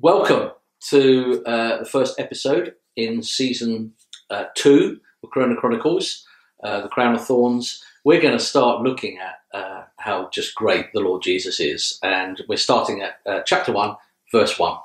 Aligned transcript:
Welcome 0.00 0.52
to 0.90 1.42
uh, 1.44 1.78
the 1.78 1.84
first 1.84 2.20
episode 2.20 2.76
in 2.94 3.20
season 3.20 3.94
uh, 4.30 4.44
two 4.54 5.00
of 5.24 5.30
Corona 5.32 5.56
Chronicles, 5.56 6.24
uh, 6.62 6.82
The 6.82 6.88
Crown 6.88 7.16
of 7.16 7.26
Thorns. 7.26 7.82
We're 8.04 8.20
going 8.20 8.38
to 8.38 8.44
start 8.44 8.82
looking 8.82 9.18
at 9.18 9.40
uh, 9.52 9.86
how 9.96 10.28
just 10.32 10.54
great 10.54 10.92
the 10.92 11.00
Lord 11.00 11.22
Jesus 11.22 11.58
is, 11.58 11.98
and 12.00 12.40
we're 12.48 12.58
starting 12.58 13.02
at 13.02 13.18
uh, 13.26 13.40
chapter 13.44 13.72
1, 13.72 13.96
verse 14.30 14.56
1. 14.56 14.78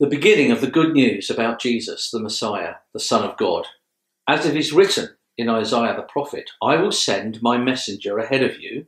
The 0.00 0.06
beginning 0.06 0.52
of 0.52 0.60
the 0.60 0.70
good 0.70 0.92
news 0.92 1.30
about 1.30 1.58
Jesus, 1.58 2.10
the 2.10 2.20
Messiah, 2.20 2.74
the 2.92 3.00
Son 3.00 3.24
of 3.24 3.38
God. 3.38 3.68
As 4.28 4.44
it 4.44 4.54
is 4.54 4.70
written 4.70 5.16
in 5.38 5.48
Isaiah 5.48 5.96
the 5.96 6.02
prophet, 6.02 6.50
I 6.60 6.76
will 6.76 6.92
send 6.92 7.40
my 7.40 7.56
messenger 7.56 8.18
ahead 8.18 8.42
of 8.42 8.60
you 8.60 8.86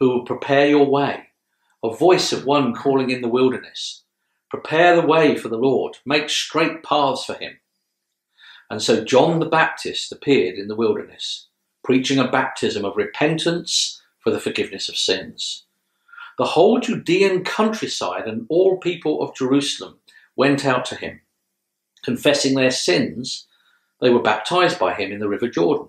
who 0.00 0.10
will 0.10 0.26
prepare 0.26 0.68
your 0.68 0.84
way, 0.84 1.28
a 1.82 1.88
voice 1.96 2.30
of 2.30 2.44
one 2.44 2.74
calling 2.74 3.08
in 3.08 3.22
the 3.22 3.28
wilderness. 3.28 4.03
Prepare 4.54 4.94
the 4.94 5.04
way 5.04 5.36
for 5.36 5.48
the 5.48 5.58
Lord, 5.58 5.96
make 6.06 6.30
straight 6.30 6.84
paths 6.84 7.24
for 7.24 7.34
him. 7.34 7.58
And 8.70 8.80
so 8.80 9.04
John 9.04 9.40
the 9.40 9.46
Baptist 9.46 10.12
appeared 10.12 10.60
in 10.60 10.68
the 10.68 10.76
wilderness, 10.76 11.48
preaching 11.82 12.20
a 12.20 12.30
baptism 12.30 12.84
of 12.84 12.96
repentance 12.96 14.00
for 14.20 14.30
the 14.30 14.38
forgiveness 14.38 14.88
of 14.88 14.96
sins. 14.96 15.64
The 16.38 16.44
whole 16.44 16.78
Judean 16.78 17.42
countryside 17.42 18.28
and 18.28 18.46
all 18.48 18.76
people 18.76 19.22
of 19.22 19.34
Jerusalem 19.34 19.96
went 20.36 20.64
out 20.64 20.84
to 20.84 20.94
him. 20.94 21.22
Confessing 22.04 22.54
their 22.54 22.70
sins, 22.70 23.48
they 24.00 24.10
were 24.10 24.22
baptized 24.22 24.78
by 24.78 24.94
him 24.94 25.10
in 25.10 25.18
the 25.18 25.28
river 25.28 25.48
Jordan. 25.48 25.88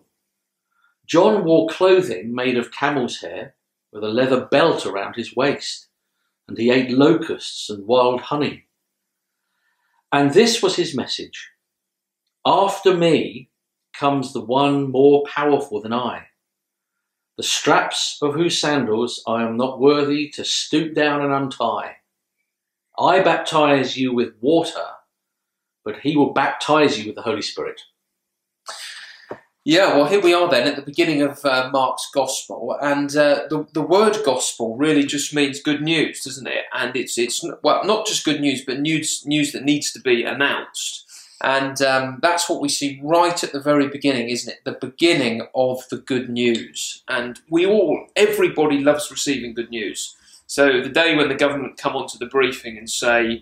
John 1.05 1.45
wore 1.45 1.69
clothing 1.69 2.33
made 2.33 2.57
of 2.57 2.71
camel's 2.71 3.19
hair 3.21 3.53
with 3.91 4.03
a 4.03 4.07
leather 4.07 4.43
belt 4.43 4.87
around 4.87 5.17
his 5.17 5.35
waist, 5.35 5.85
and 6.47 6.57
he 6.57 6.71
ate 6.71 6.91
locusts 6.91 7.69
and 7.69 7.87
wild 7.87 8.21
honey. 8.21 8.65
And 10.11 10.31
this 10.31 10.61
was 10.61 10.75
his 10.75 10.95
message 10.95 11.51
After 12.45 12.95
me 12.95 13.49
comes 13.93 14.33
the 14.33 14.41
one 14.41 14.91
more 14.91 15.23
powerful 15.25 15.81
than 15.81 15.93
I, 15.93 16.27
the 17.37 17.43
straps 17.43 18.17
of 18.21 18.33
whose 18.33 18.59
sandals 18.59 19.21
I 19.27 19.43
am 19.43 19.57
not 19.57 19.79
worthy 19.79 20.29
to 20.29 20.45
stoop 20.45 20.95
down 20.95 21.21
and 21.21 21.33
untie. 21.33 21.97
I 22.97 23.21
baptize 23.21 23.97
you 23.97 24.13
with 24.13 24.35
water, 24.39 24.85
but 25.83 25.99
he 25.99 26.15
will 26.15 26.31
baptize 26.31 26.97
you 26.97 27.07
with 27.07 27.15
the 27.15 27.23
Holy 27.23 27.41
Spirit. 27.41 27.81
Yeah, 29.67 29.97
well, 29.97 30.05
here 30.05 30.21
we 30.21 30.31
are 30.31 30.47
then 30.47 30.67
at 30.67 30.75
the 30.75 30.83
beginning 30.83 31.23
of 31.23 31.43
uh, 31.43 31.71
Mark's 31.73 32.07
Gospel, 32.13 32.77
and 32.79 33.09
uh, 33.15 33.47
the 33.49 33.65
the 33.73 33.81
word 33.81 34.15
gospel 34.23 34.77
really 34.77 35.03
just 35.03 35.33
means 35.33 35.59
good 35.59 35.81
news, 35.81 36.23
doesn't 36.23 36.45
it? 36.45 36.65
And 36.71 36.95
it's 36.95 37.17
it's 37.17 37.43
well 37.63 37.83
not 37.83 38.05
just 38.05 38.23
good 38.23 38.39
news, 38.39 38.63
but 38.63 38.79
news 38.79 39.25
news 39.25 39.53
that 39.53 39.63
needs 39.63 39.91
to 39.93 39.99
be 39.99 40.23
announced, 40.23 41.07
and 41.41 41.81
um, 41.81 42.19
that's 42.21 42.47
what 42.47 42.61
we 42.61 42.69
see 42.69 43.01
right 43.03 43.43
at 43.43 43.53
the 43.53 43.59
very 43.59 43.87
beginning, 43.87 44.29
isn't 44.29 44.53
it? 44.53 44.59
The 44.65 44.77
beginning 44.87 45.47
of 45.55 45.81
the 45.89 45.97
good 45.97 46.29
news, 46.29 47.01
and 47.07 47.39
we 47.49 47.65
all, 47.65 48.05
everybody 48.15 48.77
loves 48.77 49.09
receiving 49.09 49.55
good 49.55 49.71
news. 49.71 50.15
So 50.45 50.79
the 50.79 50.89
day 50.89 51.15
when 51.15 51.27
the 51.27 51.33
government 51.33 51.77
come 51.77 51.95
onto 51.95 52.19
the 52.19 52.27
briefing 52.27 52.77
and 52.77 52.87
say, 52.87 53.41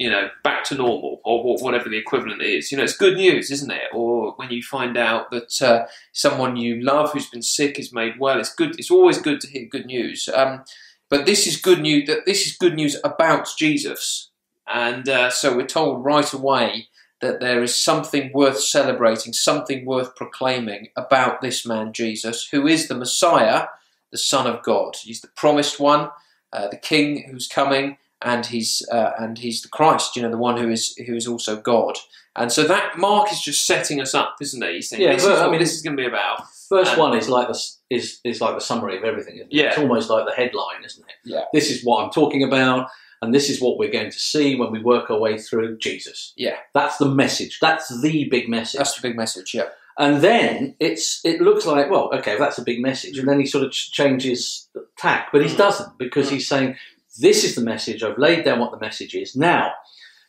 you 0.00 0.08
know, 0.08 0.30
back 0.42 0.64
to 0.64 0.74
normal 0.74 1.20
or 1.24 1.58
whatever 1.62 1.90
the 1.90 1.98
equivalent 1.98 2.40
is. 2.40 2.72
You 2.72 2.78
know, 2.78 2.84
it's 2.84 2.96
good 2.96 3.18
news, 3.18 3.50
isn't 3.50 3.70
it? 3.70 3.88
Or 3.92 4.32
when 4.36 4.50
you 4.50 4.62
find 4.62 4.96
out 4.96 5.30
that 5.30 5.60
uh, 5.60 5.86
someone 6.12 6.56
you 6.56 6.82
love 6.82 7.12
who's 7.12 7.28
been 7.28 7.42
sick 7.42 7.78
is 7.78 7.92
made 7.92 8.18
well, 8.18 8.40
it's 8.40 8.54
good. 8.54 8.78
It's 8.78 8.90
always 8.90 9.20
good 9.20 9.42
to 9.42 9.46
hear 9.46 9.66
good 9.66 9.84
news. 9.84 10.26
Um, 10.32 10.64
but 11.10 11.26
this 11.26 11.46
is 11.46 11.60
good 11.60 11.82
news. 11.82 12.06
That 12.06 12.24
this 12.24 12.46
is 12.46 12.56
good 12.56 12.76
news 12.76 12.96
about 13.04 13.46
Jesus, 13.58 14.30
and 14.66 15.06
uh, 15.06 15.28
so 15.28 15.54
we're 15.54 15.66
told 15.66 16.02
right 16.02 16.32
away 16.32 16.88
that 17.20 17.40
there 17.40 17.62
is 17.62 17.74
something 17.74 18.30
worth 18.32 18.58
celebrating, 18.58 19.34
something 19.34 19.84
worth 19.84 20.16
proclaiming 20.16 20.88
about 20.96 21.42
this 21.42 21.66
man 21.66 21.92
Jesus, 21.92 22.48
who 22.50 22.66
is 22.66 22.88
the 22.88 22.94
Messiah, 22.94 23.66
the 24.10 24.16
Son 24.16 24.46
of 24.46 24.62
God. 24.62 24.96
He's 25.02 25.20
the 25.20 25.28
promised 25.36 25.78
one, 25.78 26.08
uh, 26.54 26.68
the 26.68 26.78
King 26.78 27.28
who's 27.30 27.46
coming 27.46 27.98
and 28.22 28.46
he's 28.46 28.86
uh, 28.92 29.12
and 29.18 29.38
he's 29.38 29.62
the 29.62 29.68
Christ, 29.68 30.16
you 30.16 30.22
know, 30.22 30.30
the 30.30 30.36
one 30.38 30.56
who 30.56 30.68
is 30.70 30.94
who 31.06 31.14
is 31.14 31.26
also 31.26 31.60
God. 31.60 31.96
And 32.36 32.52
so 32.52 32.62
that 32.64 32.96
Mark 32.96 33.32
is 33.32 33.40
just 33.40 33.66
setting 33.66 34.00
us 34.00 34.14
up, 34.14 34.36
isn't 34.40 34.62
he? 34.62 34.74
He's 34.74 34.88
saying, 34.88 35.02
Yeah, 35.02 35.14
this 35.14 35.24
but, 35.24 35.32
is 35.34 35.40
I 35.40 35.50
mean, 35.50 35.58
this 35.58 35.74
is 35.74 35.82
going 35.82 35.96
to 35.96 36.00
be 36.02 36.06
about. 36.06 36.42
Verse 36.70 36.88
And- 36.90 36.98
one 36.98 37.16
is 37.16 37.28
like 37.28 37.48
the 37.48 37.58
is 37.90 38.20
is 38.24 38.40
like 38.40 38.54
the 38.54 38.60
summary 38.60 38.96
of 38.96 39.04
everything. 39.04 39.34
Isn't 39.36 39.48
it? 39.48 39.56
Yeah. 39.56 39.68
It's 39.70 39.78
almost 39.78 40.08
like 40.10 40.26
the 40.26 40.32
headline, 40.32 40.84
isn't 40.84 41.02
it? 41.08 41.14
Yeah. 41.24 41.44
This 41.52 41.70
is 41.70 41.84
what 41.84 42.04
I'm 42.04 42.10
talking 42.10 42.44
about, 42.44 42.88
and 43.20 43.34
this 43.34 43.50
is 43.50 43.60
what 43.60 43.78
we're 43.78 43.90
going 43.90 44.10
to 44.12 44.18
see 44.18 44.54
when 44.54 44.70
we 44.70 44.80
work 44.80 45.10
our 45.10 45.18
way 45.18 45.36
through 45.38 45.78
Jesus. 45.78 46.32
Yeah. 46.36 46.56
That's 46.72 46.98
the 46.98 47.06
message. 47.08 47.58
That's 47.60 47.88
the 48.00 48.28
big 48.28 48.48
message. 48.48 48.78
That's 48.78 48.94
the 48.94 49.02
big 49.08 49.16
message. 49.16 49.52
Yeah, 49.52 49.70
and 49.98 50.22
then 50.22 50.76
it's 50.78 51.20
it 51.24 51.40
looks 51.40 51.66
like 51.66 51.90
well, 51.90 52.10
okay, 52.14 52.38
that's 52.38 52.58
a 52.58 52.62
big 52.64 52.80
message, 52.80 53.18
and 53.18 53.26
then 53.28 53.40
he 53.40 53.46
sort 53.46 53.64
of 53.64 53.72
ch- 53.72 53.90
changes 53.90 54.68
tack, 54.96 55.30
but 55.32 55.42
he 55.44 55.52
Mm. 55.52 55.58
doesn't 55.58 55.98
because 55.98 56.28
Mm. 56.28 56.32
he's 56.34 56.46
saying 56.48 56.76
this 57.18 57.44
is 57.44 57.54
the 57.54 57.62
message. 57.62 58.02
I've 58.02 58.18
laid 58.18 58.44
down 58.44 58.60
what 58.60 58.70
the 58.70 58.78
message 58.78 59.14
is. 59.14 59.34
Now 59.36 59.72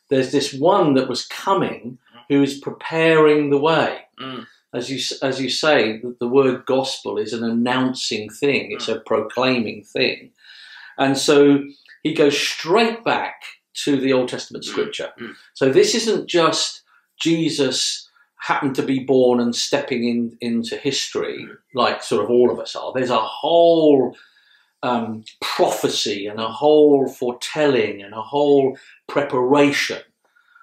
there's 0.10 0.32
this 0.32 0.54
one 0.54 0.94
that 0.96 1.08
was 1.10 1.26
coming 1.26 1.98
who 2.30 2.42
is 2.44 2.60
preparing 2.60 3.50
the 3.50 3.58
way 3.60 4.00
Mm. 4.20 4.46
as 4.74 4.90
you 4.92 5.00
as 5.24 5.42
you 5.42 5.50
say, 5.50 5.98
the, 5.98 6.16
the 6.20 6.28
word 6.28 6.66
gospel 6.66 7.18
is 7.18 7.34
an 7.34 7.44
announcing 7.44 8.30
thing. 8.30 8.72
It's 8.72 8.88
a 8.88 9.00
proclaiming 9.00 9.84
thing, 9.84 10.32
and 10.98 11.18
so 11.18 11.64
he 12.04 12.14
goes 12.14 12.38
straight 12.38 13.04
back 13.04 13.42
to 13.84 14.00
the 14.00 14.14
Old 14.14 14.30
Testament 14.30 14.64
scripture. 14.66 15.10
Mm. 15.20 15.34
So 15.56 15.72
this 15.72 15.96
isn't 15.96 16.28
just 16.28 16.84
Jesus 17.20 18.08
happened 18.38 18.76
to 18.76 18.84
be 18.84 19.00
born 19.00 19.40
and 19.40 19.56
stepping 19.56 20.04
in 20.08 20.38
into 20.42 20.76
history 20.78 21.48
like 21.74 22.04
sort 22.04 22.24
of 22.24 22.30
all 22.30 22.52
of 22.52 22.60
us 22.60 22.76
are. 22.76 22.92
There's 22.94 23.10
a 23.10 23.18
whole 23.18 24.16
um, 24.84 25.24
prophecy 25.42 26.28
and 26.28 26.40
a 26.40 26.48
whole 26.48 27.08
foretelling 27.08 28.02
and 28.02 28.14
a 28.14 28.22
whole 28.22 28.78
preparation 29.08 30.00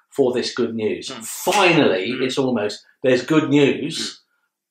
for 0.09 0.33
this 0.33 0.53
good 0.53 0.75
news. 0.75 1.09
Mm. 1.09 1.23
Finally, 1.25 2.09
Mm. 2.11 2.23
it's 2.25 2.37
almost 2.37 2.83
there's 3.03 3.23
good 3.25 3.49
news. 3.49 4.21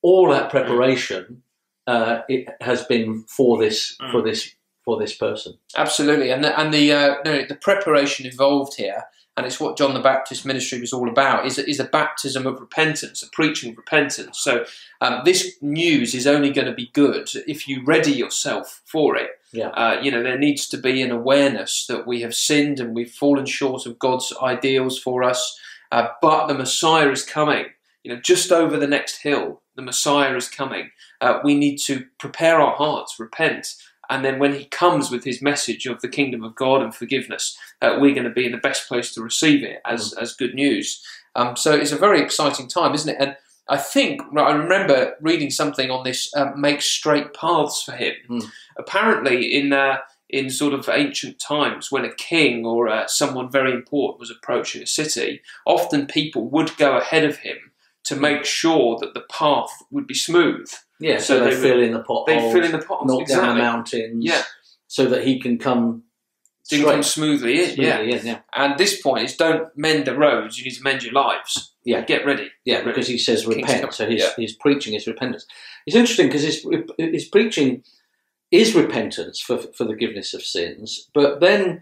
All 0.01 0.29
that 0.29 0.49
preparation 0.49 1.43
uh, 1.87 2.21
it 2.29 2.47
has 2.61 2.83
been 2.85 3.23
for 3.27 3.57
this 3.57 3.95
Mm. 3.99 4.11
for 4.11 4.21
this 4.21 4.53
for 4.85 4.99
this 4.99 5.15
person. 5.15 5.53
absolutely. 5.75 6.31
And 6.31 6.43
the, 6.43 6.59
and 6.59 6.73
the 6.73 6.91
uh, 6.93 7.15
no, 7.25 7.45
the 7.45 7.55
preparation 7.55 8.25
involved 8.25 8.75
here, 8.75 9.03
and 9.35 9.45
it's 9.45 9.59
what 9.59 9.77
John 9.77 9.93
the 9.93 9.99
Baptist 9.99 10.45
ministry 10.45 10.79
was 10.79 10.93
all 10.93 11.09
about. 11.09 11.45
Is 11.45 11.57
is 11.57 11.79
a 11.79 11.83
baptism 11.85 12.45
of 12.47 12.59
repentance, 12.59 13.23
a 13.23 13.29
preaching 13.31 13.71
of 13.71 13.77
repentance. 13.77 14.39
So 14.39 14.65
um, 15.01 15.21
this 15.25 15.57
news 15.61 16.13
is 16.13 16.27
only 16.27 16.51
going 16.51 16.67
to 16.67 16.73
be 16.73 16.89
good 16.93 17.29
if 17.47 17.67
you 17.67 17.83
ready 17.85 18.11
yourself 18.11 18.81
for 18.85 19.15
it. 19.17 19.31
Yeah. 19.51 19.69
Uh, 19.69 19.99
you 20.01 20.11
know, 20.11 20.21
there 20.21 20.37
needs 20.37 20.67
to 20.69 20.77
be 20.77 21.01
an 21.01 21.11
awareness 21.11 21.85
that 21.87 22.05
we 22.05 22.21
have 22.21 22.35
sinned 22.35 22.79
and 22.79 22.93
we've 22.93 23.11
fallen 23.11 23.45
short 23.45 23.85
of 23.85 23.97
God's 23.97 24.33
ideals 24.41 24.99
for 24.99 25.23
us. 25.23 25.59
Uh, 25.91 26.09
but 26.21 26.47
the 26.47 26.53
Messiah 26.53 27.09
is 27.09 27.25
coming. 27.25 27.65
You 28.03 28.13
know, 28.13 28.21
just 28.21 28.51
over 28.51 28.77
the 28.77 28.87
next 28.87 29.17
hill, 29.17 29.61
the 29.75 29.81
Messiah 29.81 30.35
is 30.35 30.47
coming. 30.47 30.91
Uh, 31.19 31.39
we 31.43 31.55
need 31.55 31.77
to 31.79 32.05
prepare 32.19 32.61
our 32.61 32.75
hearts, 32.75 33.19
repent, 33.19 33.75
and 34.09 34.23
then 34.23 34.39
when 34.39 34.53
He 34.53 34.65
comes 34.65 35.11
with 35.11 35.23
His 35.23 35.41
message 35.41 35.85
of 35.85 36.01
the 36.01 36.07
kingdom 36.07 36.43
of 36.43 36.55
God 36.55 36.81
and 36.81 36.93
forgiveness, 36.93 37.57
uh, 37.81 37.97
we're 37.99 38.13
going 38.13 38.27
to 38.27 38.29
be 38.33 38.45
in 38.45 38.51
the 38.51 38.57
best 38.57 38.87
place 38.87 39.13
to 39.13 39.21
receive 39.21 39.63
it 39.63 39.81
as 39.85 40.13
as 40.13 40.33
good 40.33 40.53
news. 40.53 41.03
Um, 41.35 41.55
so 41.55 41.73
it's 41.73 41.91
a 41.91 41.97
very 41.97 42.21
exciting 42.21 42.67
time, 42.67 42.93
isn't 42.93 43.09
it? 43.09 43.17
And 43.19 43.35
I 43.69 43.77
think 43.77 44.21
I 44.35 44.51
remember 44.51 45.15
reading 45.21 45.51
something 45.51 45.91
on 45.91 46.03
this: 46.03 46.33
uh, 46.35 46.51
make 46.55 46.81
straight 46.81 47.33
paths 47.33 47.83
for 47.83 47.91
Him. 47.93 48.13
Mm. 48.29 48.45
Apparently, 48.77 49.55
in 49.55 49.71
uh, 49.73 49.97
in 50.29 50.49
sort 50.49 50.73
of 50.73 50.87
ancient 50.89 51.39
times, 51.39 51.91
when 51.91 52.05
a 52.05 52.13
king 52.13 52.65
or 52.65 52.87
uh, 52.87 53.07
someone 53.07 53.51
very 53.51 53.71
important 53.71 54.19
was 54.19 54.31
approaching 54.31 54.81
a 54.81 54.87
city, 54.87 55.41
often 55.65 56.05
people 56.05 56.49
would 56.49 56.75
go 56.77 56.97
ahead 56.97 57.23
of 57.23 57.37
him 57.37 57.57
to 58.03 58.15
make 58.15 58.45
sure 58.45 58.97
that 58.99 59.13
the 59.13 59.23
path 59.31 59.69
would 59.91 60.05
be 60.05 60.13
smooth. 60.13 60.71
Yeah, 60.99 61.17
so, 61.17 61.39
So 61.39 61.43
they, 61.45 61.55
they 61.55 61.61
fill 61.61 61.81
in 61.81 61.93
the 61.93 61.99
potholes, 61.99 62.27
They 62.27 62.51
fill 62.51 62.63
in 62.63 62.71
the 62.71 62.77
potholes 62.79 63.07
knock 63.07 63.27
down 63.27 63.55
the 63.55 63.61
mountains, 63.61 64.23
Yeah. 64.23 64.43
so 64.87 65.05
that 65.07 65.25
he 65.25 65.39
can 65.39 65.57
come 65.57 66.03
Didn't 66.69 66.83
straight 66.85 66.93
come 66.93 67.03
smoothly 67.03 67.63
in, 67.63 67.75
yeah. 67.75 67.99
in, 67.99 68.25
yeah, 68.25 68.39
And 68.53 68.77
this 68.77 69.01
point 69.01 69.25
is 69.25 69.35
don't 69.35 69.75
mend 69.75 70.05
the 70.05 70.15
roads, 70.15 70.57
you 70.57 70.65
need 70.65 70.75
to 70.77 70.83
mend 70.83 71.03
your 71.03 71.13
lives. 71.13 71.73
Yeah. 71.83 72.01
Get 72.01 72.25
ready. 72.25 72.51
yeah, 72.65 72.83
because 72.83 73.07
he 73.07 73.17
says 73.17 73.47
repent. 73.47 73.93
So 73.93 74.05
his 74.07 74.21
yeah. 74.21 74.29
his 74.37 74.53
preaching 74.53 74.93
is 74.93 75.07
repentance. 75.07 75.45
It's 75.85 75.95
interesting 75.95 76.27
because 76.27 76.43
his 76.43 76.65
his 76.97 77.25
preaching 77.25 77.83
is 78.51 78.75
repentance 78.75 79.39
for 79.39 79.57
for 79.57 79.83
the 79.85 79.91
forgiveness 79.93 80.33
of 80.33 80.41
sins, 80.43 81.09
but 81.13 81.39
then 81.39 81.81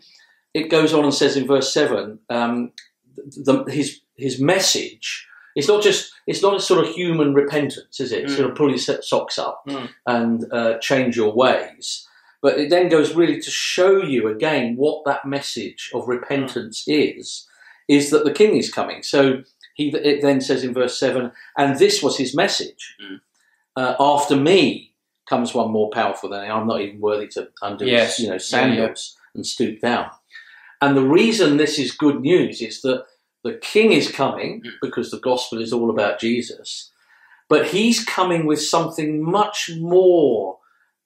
it 0.53 0.69
goes 0.69 0.93
on 0.93 1.03
and 1.03 1.13
says 1.13 1.35
in 1.35 1.45
verse 1.45 1.73
seven, 1.73 2.19
um, 2.29 2.71
the, 3.17 3.63
his 3.69 4.01
his 4.15 4.39
message. 4.39 5.27
It's 5.55 5.67
not 5.67 5.81
just 5.83 6.11
it's 6.27 6.41
not 6.43 6.55
a 6.55 6.59
sort 6.61 6.85
of 6.85 6.93
human 6.93 7.33
repentance, 7.33 7.99
is 7.99 8.11
it? 8.11 8.25
Mm. 8.27 8.35
Sort 8.35 8.49
of 8.51 8.55
pull 8.55 8.69
your 8.69 8.77
socks 8.77 9.39
up 9.39 9.63
Mm. 9.67 9.89
and 10.05 10.45
uh, 10.53 10.77
change 10.79 11.17
your 11.17 11.33
ways. 11.33 12.07
But 12.47 12.59
it 12.61 12.69
then 12.69 12.87
goes 12.87 13.13
really 13.13 13.41
to 13.41 13.51
show 13.51 14.01
you 14.01 14.29
again 14.29 14.77
what 14.77 15.03
that 15.03 15.25
message 15.25 15.91
of 15.93 16.07
repentance 16.07 16.85
is, 16.87 17.45
is 17.89 18.09
that 18.11 18.23
the 18.23 18.31
king 18.31 18.55
is 18.55 18.71
coming. 18.71 19.03
So 19.03 19.43
he 19.73 19.89
it 19.89 20.21
then 20.21 20.39
says 20.39 20.63
in 20.63 20.73
verse 20.73 20.97
7, 20.97 21.29
and 21.57 21.77
this 21.77 22.01
was 22.01 22.17
his 22.17 22.33
message. 22.33 22.95
Mm. 23.03 23.19
Uh, 23.75 23.95
after 23.99 24.37
me 24.37 24.93
comes 25.27 25.53
one 25.53 25.71
more 25.71 25.89
powerful 25.89 26.29
than 26.29 26.39
I. 26.39 26.49
I'm 26.49 26.67
not 26.67 26.79
even 26.79 27.01
worthy 27.01 27.27
to 27.35 27.49
undo 27.61 27.85
Yes. 27.85 28.15
his 28.15 28.19
you 28.23 28.27
know, 28.29 28.35
Yeah, 28.35 28.39
sandals 28.39 29.17
and 29.35 29.45
stoop 29.45 29.81
down. 29.81 30.09
And 30.81 30.95
the 30.95 31.03
reason 31.19 31.57
this 31.57 31.77
is 31.77 31.91
good 31.91 32.21
news 32.21 32.61
is 32.61 32.81
that 32.83 33.03
the 33.43 33.55
king 33.73 33.91
is 33.91 34.09
coming 34.09 34.61
Mm. 34.61 34.69
because 34.81 35.11
the 35.11 35.19
gospel 35.19 35.59
is 35.61 35.73
all 35.73 35.89
about 35.89 36.17
Jesus, 36.17 36.93
but 37.49 37.67
he's 37.75 38.05
coming 38.05 38.45
with 38.45 38.61
something 38.61 39.21
much 39.21 39.69
more 39.81 40.59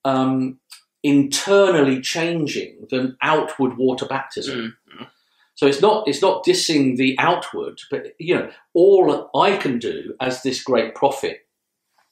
um, 0.04 0.60
internally 1.02 2.00
changing 2.00 2.86
than 2.90 3.16
outward 3.22 3.76
water 3.76 4.06
baptism. 4.06 4.76
Mm. 4.98 5.08
So 5.54 5.66
it's 5.66 5.82
not 5.82 6.08
it's 6.08 6.22
not 6.22 6.44
dissing 6.44 6.96
the 6.96 7.16
outward, 7.18 7.80
but 7.90 8.14
you 8.18 8.34
know 8.34 8.50
all 8.72 9.30
I 9.34 9.56
can 9.56 9.78
do 9.78 10.14
as 10.20 10.42
this 10.42 10.62
great 10.62 10.94
prophet, 10.94 11.46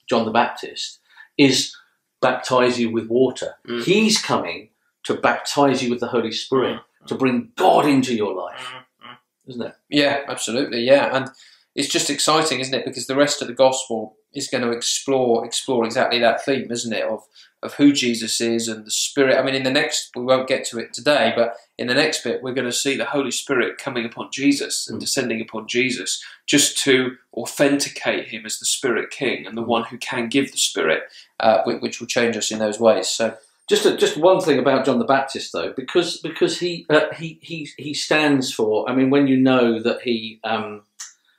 John 0.09 0.25
the 0.25 0.31
Baptist, 0.31 1.01
is 1.39 1.75
baptize 2.21 2.79
you 2.79 2.91
with 2.91 3.09
water. 3.09 3.55
Mm. 3.67 3.85
He's 3.85 4.21
coming 4.21 4.71
to 5.05 5.15
baptize 5.15 5.83
you 5.83 5.91
with 5.91 6.01
the 6.01 6.09
Holy 6.09 6.33
Spirit 6.33 6.81
to 7.07 7.15
bring 7.15 7.51
God 7.57 7.87
into 7.87 8.15
your 8.15 8.35
life, 8.35 8.73
Mm. 9.03 9.17
isn't 9.47 9.63
it? 9.63 9.75
Yeah, 9.89 10.21
absolutely. 10.29 10.81
Yeah, 10.83 11.17
and 11.17 11.31
it's 11.75 11.89
just 11.89 12.11
exciting, 12.11 12.61
isn't 12.61 12.75
it? 12.75 12.85
Because 12.85 13.07
the 13.07 13.17
rest 13.17 13.41
of 13.41 13.49
the 13.49 13.55
gospel 13.55 14.17
is 14.35 14.49
going 14.49 14.63
to 14.63 14.71
explore 14.71 15.47
explore 15.47 15.85
exactly 15.87 16.19
that 16.19 16.45
theme, 16.45 16.71
isn't 16.71 16.93
it? 16.93 17.05
Of 17.05 17.25
of 17.63 17.75
who 17.75 17.93
Jesus 17.93 18.41
is 18.41 18.69
and 18.69 18.85
the 18.87 18.91
Spirit. 18.91 19.39
I 19.39 19.43
mean, 19.43 19.55
in 19.55 19.65
the 19.65 19.71
next 19.71 20.11
we 20.17 20.23
won't 20.23 20.49
get 20.49 20.65
to 20.67 20.79
it 20.79 20.93
today, 20.95 21.33
but 21.37 21.55
in 21.77 21.89
the 21.89 21.95
next 21.95 22.25
bit 22.25 22.43
we're 22.43 22.55
going 22.55 22.67
to 22.67 22.73
see 22.73 22.97
the 22.97 23.05
Holy 23.05 23.31
Spirit 23.31 23.79
coming 23.79 24.05
upon 24.07 24.31
Jesus 24.33 24.89
and 24.89 24.97
Mm. 24.99 25.01
descending 25.01 25.41
upon 25.41 25.69
Jesus, 25.69 26.23
just 26.47 26.79
to 26.85 27.17
authenticate 27.35 28.29
him 28.29 28.47
as 28.47 28.59
the 28.59 28.65
Spirit 28.67 29.11
King 29.11 29.47
and 29.47 29.57
the 29.57 29.63
one 29.63 29.85
who 29.85 29.99
can 29.99 30.29
give 30.29 30.53
the 30.53 30.59
Spirit, 30.59 31.03
uh, 31.41 31.63
which, 31.65 31.81
which 31.83 32.01
will 32.01 32.07
change 32.07 32.37
us 32.37 32.51
in 32.51 32.59
those 32.59 32.81
ways. 32.81 33.09
So. 33.09 33.37
Just 33.69 33.87
a, 33.87 33.97
just 33.97 34.17
one 34.17 34.41
thing 34.41 34.59
about 34.59 34.85
John 34.85 34.99
the 34.99 35.05
Baptist 35.05 35.53
though, 35.53 35.73
because 35.73 36.17
because 36.17 36.59
he 36.59 36.87
uh, 36.91 37.15
he 37.15 37.39
he 37.41 37.69
he 37.79 37.95
stands 37.95 38.53
for. 38.53 38.91
I 38.91 38.95
mean, 38.97 39.11
when 39.11 39.29
you 39.29 39.37
know 39.37 39.81
that 39.81 40.01
he 40.03 40.41
um, 40.43 40.83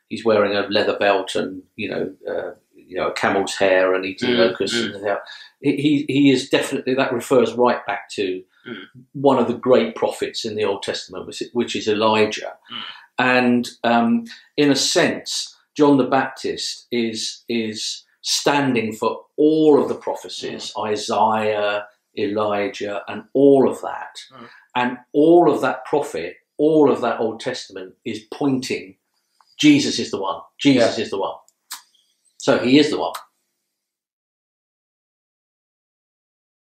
he's 0.07 0.23
wearing 0.23 0.56
a 0.56 0.62
leather 0.69 0.97
belt 0.97 1.35
and 1.35 1.63
you 1.75 1.89
know 1.89 2.13
uh, 2.25 2.51
you 2.92 2.98
know 2.98 3.08
a 3.10 3.14
camel's 3.14 3.56
hair 3.56 3.94
and 3.96 4.06
eating 4.06 4.32
Mm, 4.32 4.38
locusts, 4.44 4.78
mm. 4.78 5.18
he 5.62 6.06
he 6.16 6.30
is 6.36 6.50
definitely 6.50 6.94
that 6.96 7.14
refers 7.14 7.54
right 7.54 7.84
back 7.86 8.10
to 8.18 8.44
Mm. 8.68 8.84
one 9.14 9.40
of 9.40 9.48
the 9.48 9.60
great 9.68 9.96
prophets 9.96 10.46
in 10.46 10.54
the 10.56 10.64
Old 10.70 10.84
Testament, 10.84 11.26
which, 11.26 11.42
which 11.54 11.76
is 11.76 11.88
Elijah, 11.88 12.54
Mm. 12.72 12.84
and 13.18 13.70
um, 13.84 14.26
in 14.64 14.70
a 14.72 14.76
sense, 14.76 15.30
John 15.78 15.98
the 15.98 16.12
Baptist 16.20 16.86
is 16.92 17.44
is 17.50 18.06
standing 18.22 18.94
for 18.94 19.12
all 19.38 19.82
of 19.82 19.88
the 19.90 19.96
prophecies, 20.08 20.64
Isaiah, 20.78 21.88
Elijah, 22.26 23.02
and 23.08 23.24
all 23.34 23.64
of 23.72 23.82
that. 23.82 24.16
Mm. 24.32 24.48
And 24.82 24.98
all 25.24 25.46
of 25.54 25.62
that 25.62 25.80
prophet, 25.86 26.36
all 26.58 26.92
of 26.94 27.02
that 27.02 27.20
Old 27.20 27.40
Testament 27.40 27.96
is 28.06 28.20
pointing 28.42 28.86
Jesus 29.58 30.00
is 30.00 30.10
the 30.12 30.20
one. 30.20 30.42
Jesus 30.60 30.98
is 31.04 31.10
the 31.12 31.20
one. 31.20 31.36
So 32.42 32.58
he 32.58 32.80
is 32.80 32.90
the 32.90 32.98
one. 32.98 33.14